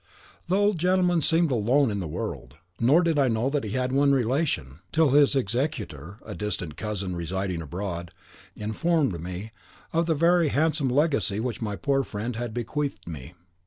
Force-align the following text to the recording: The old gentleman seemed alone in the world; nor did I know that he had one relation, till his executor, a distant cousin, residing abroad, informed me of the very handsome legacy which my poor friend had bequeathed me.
The 0.47 0.55
old 0.55 0.79
gentleman 0.79 1.21
seemed 1.21 1.51
alone 1.51 1.91
in 1.91 1.99
the 1.99 2.07
world; 2.07 2.55
nor 2.79 3.03
did 3.03 3.19
I 3.19 3.27
know 3.27 3.51
that 3.51 3.63
he 3.63 3.73
had 3.75 3.91
one 3.91 4.13
relation, 4.13 4.79
till 4.91 5.11
his 5.11 5.35
executor, 5.35 6.17
a 6.25 6.33
distant 6.33 6.75
cousin, 6.75 7.15
residing 7.15 7.61
abroad, 7.61 8.09
informed 8.55 9.21
me 9.23 9.51
of 9.93 10.07
the 10.07 10.15
very 10.15 10.47
handsome 10.47 10.89
legacy 10.89 11.39
which 11.39 11.61
my 11.61 11.75
poor 11.75 12.03
friend 12.03 12.35
had 12.35 12.51
bequeathed 12.51 13.07
me. 13.07 13.35